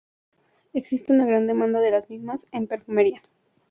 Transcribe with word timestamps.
Existe 0.73 1.13
una 1.13 1.27
gran 1.27 1.45
demanda 1.45 1.79
de 1.79 1.91
las 1.91 2.09
mismas 2.09 2.47
en 2.51 2.65
perfumería. 2.65 3.21